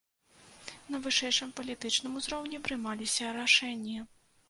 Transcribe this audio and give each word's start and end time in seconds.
На 0.93 1.01
вышэйшым 1.03 1.53
палітычным 1.61 2.19
узроўні 2.23 2.63
прымаліся 2.71 3.39
рашэнні. 3.41 3.97